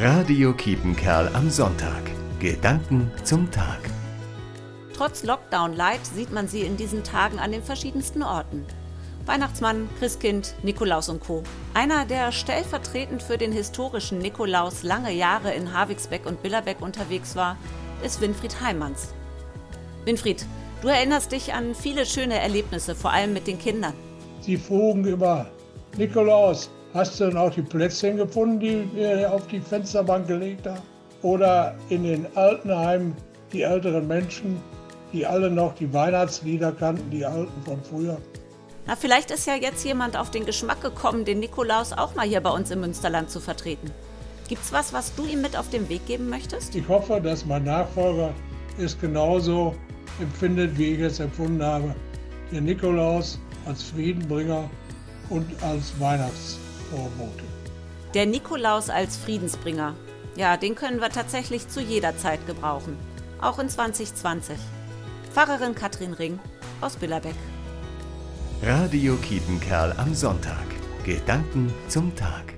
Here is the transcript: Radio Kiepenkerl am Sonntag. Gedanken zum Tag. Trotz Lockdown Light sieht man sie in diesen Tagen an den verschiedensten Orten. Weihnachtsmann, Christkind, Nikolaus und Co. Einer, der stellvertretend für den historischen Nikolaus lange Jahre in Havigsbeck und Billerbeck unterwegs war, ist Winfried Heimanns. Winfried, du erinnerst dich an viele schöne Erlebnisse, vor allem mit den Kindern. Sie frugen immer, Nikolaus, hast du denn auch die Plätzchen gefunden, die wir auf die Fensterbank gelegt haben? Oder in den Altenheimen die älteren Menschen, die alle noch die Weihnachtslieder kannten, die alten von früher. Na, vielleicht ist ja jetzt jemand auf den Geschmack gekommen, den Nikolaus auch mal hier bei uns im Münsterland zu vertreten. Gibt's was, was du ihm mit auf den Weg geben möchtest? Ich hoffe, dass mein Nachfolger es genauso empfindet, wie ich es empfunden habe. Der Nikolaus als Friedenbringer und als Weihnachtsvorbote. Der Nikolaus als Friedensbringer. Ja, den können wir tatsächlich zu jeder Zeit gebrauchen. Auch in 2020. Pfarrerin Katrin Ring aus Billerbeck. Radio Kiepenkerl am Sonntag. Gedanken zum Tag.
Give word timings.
Radio 0.00 0.52
Kiepenkerl 0.52 1.28
am 1.34 1.50
Sonntag. 1.50 2.02
Gedanken 2.38 3.10
zum 3.24 3.50
Tag. 3.50 3.80
Trotz 4.96 5.24
Lockdown 5.24 5.74
Light 5.74 6.06
sieht 6.06 6.32
man 6.32 6.46
sie 6.46 6.60
in 6.60 6.76
diesen 6.76 7.02
Tagen 7.02 7.40
an 7.40 7.50
den 7.50 7.64
verschiedensten 7.64 8.22
Orten. 8.22 8.64
Weihnachtsmann, 9.26 9.88
Christkind, 9.98 10.54
Nikolaus 10.62 11.08
und 11.08 11.18
Co. 11.18 11.42
Einer, 11.74 12.04
der 12.04 12.30
stellvertretend 12.30 13.24
für 13.24 13.38
den 13.38 13.50
historischen 13.50 14.18
Nikolaus 14.18 14.84
lange 14.84 15.12
Jahre 15.12 15.52
in 15.52 15.74
Havigsbeck 15.74 16.26
und 16.26 16.44
Billerbeck 16.44 16.80
unterwegs 16.80 17.34
war, 17.34 17.56
ist 18.04 18.20
Winfried 18.20 18.60
Heimanns. 18.60 19.12
Winfried, 20.04 20.46
du 20.80 20.86
erinnerst 20.86 21.32
dich 21.32 21.54
an 21.54 21.74
viele 21.74 22.06
schöne 22.06 22.38
Erlebnisse, 22.38 22.94
vor 22.94 23.10
allem 23.10 23.32
mit 23.32 23.48
den 23.48 23.58
Kindern. 23.58 23.94
Sie 24.42 24.58
frugen 24.58 25.04
immer, 25.04 25.46
Nikolaus, 25.96 26.70
hast 26.94 27.20
du 27.20 27.26
denn 27.26 27.36
auch 27.36 27.52
die 27.52 27.62
Plätzchen 27.62 28.16
gefunden, 28.16 28.60
die 28.60 28.88
wir 28.94 29.32
auf 29.32 29.46
die 29.46 29.60
Fensterbank 29.60 30.26
gelegt 30.26 30.66
haben? 30.66 30.82
Oder 31.22 31.74
in 31.88 32.04
den 32.04 32.26
Altenheimen 32.36 33.14
die 33.52 33.62
älteren 33.62 34.06
Menschen, 34.06 34.60
die 35.12 35.26
alle 35.26 35.50
noch 35.50 35.74
die 35.74 35.92
Weihnachtslieder 35.92 36.72
kannten, 36.72 37.10
die 37.10 37.24
alten 37.24 37.62
von 37.64 37.82
früher. 37.82 38.18
Na, 38.86 38.96
vielleicht 38.96 39.30
ist 39.30 39.46
ja 39.46 39.54
jetzt 39.54 39.84
jemand 39.84 40.16
auf 40.16 40.30
den 40.30 40.46
Geschmack 40.46 40.80
gekommen, 40.80 41.24
den 41.24 41.40
Nikolaus 41.40 41.92
auch 41.92 42.14
mal 42.14 42.26
hier 42.26 42.40
bei 42.40 42.50
uns 42.50 42.70
im 42.70 42.80
Münsterland 42.80 43.30
zu 43.30 43.40
vertreten. 43.40 43.90
Gibt's 44.48 44.72
was, 44.72 44.92
was 44.92 45.14
du 45.14 45.26
ihm 45.26 45.42
mit 45.42 45.56
auf 45.58 45.68
den 45.68 45.88
Weg 45.88 46.06
geben 46.06 46.30
möchtest? 46.30 46.74
Ich 46.74 46.88
hoffe, 46.88 47.20
dass 47.20 47.44
mein 47.44 47.64
Nachfolger 47.64 48.32
es 48.78 48.98
genauso 48.98 49.74
empfindet, 50.20 50.78
wie 50.78 50.94
ich 50.94 51.00
es 51.00 51.20
empfunden 51.20 51.62
habe. 51.62 51.94
Der 52.50 52.62
Nikolaus 52.62 53.38
als 53.66 53.82
Friedenbringer 53.82 54.70
und 55.28 55.46
als 55.62 55.92
Weihnachtsvorbote. 56.88 57.44
Der 58.14 58.26
Nikolaus 58.26 58.90
als 58.90 59.16
Friedensbringer. 59.16 59.94
Ja, 60.36 60.56
den 60.56 60.74
können 60.74 61.00
wir 61.00 61.10
tatsächlich 61.10 61.68
zu 61.68 61.80
jeder 61.80 62.16
Zeit 62.16 62.46
gebrauchen. 62.46 62.96
Auch 63.40 63.58
in 63.58 63.68
2020. 63.68 64.56
Pfarrerin 65.32 65.74
Katrin 65.74 66.14
Ring 66.14 66.38
aus 66.80 66.96
Billerbeck. 66.96 67.34
Radio 68.62 69.16
Kiepenkerl 69.16 69.94
am 69.98 70.14
Sonntag. 70.14 70.66
Gedanken 71.04 71.72
zum 71.88 72.14
Tag. 72.16 72.57